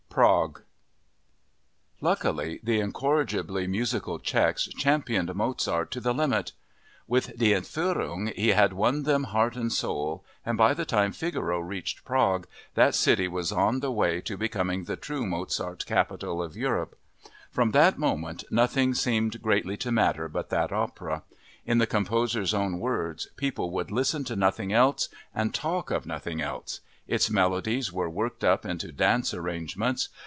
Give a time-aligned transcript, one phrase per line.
[0.11, 0.63] Prague
[2.01, 6.51] Luckily, the incorrigibly musical Czechs championed Mozart to the limit!
[7.07, 11.61] With Die Entführung he had won them heart and soul, and by the time Figaro
[11.61, 16.57] reached Prague, that city was on the way to becoming the true Mozart capital of
[16.57, 16.99] Europe.
[17.49, 21.23] From that moment nothing seemed greatly to matter but that opera.
[21.65, 26.41] In the composer's own words, people would listen to nothing else and talk of nothing
[26.41, 26.81] else.
[27.07, 30.07] Its melodies were worked up into dance arrangements.